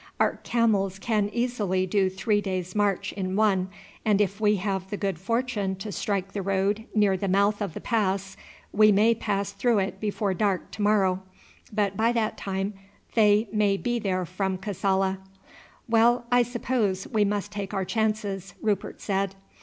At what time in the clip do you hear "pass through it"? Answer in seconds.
9.13-9.99